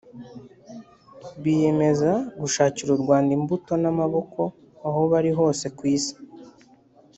biyemeza 1.41 2.11
gushakira 2.41 2.89
u 2.93 2.99
Rwanda 3.03 3.31
imbuto 3.37 3.71
n’amaboko 3.83 4.41
aho 4.87 5.01
bari 5.11 5.31
hose 5.39 5.65
ku 5.77 5.83
isi 5.95 6.15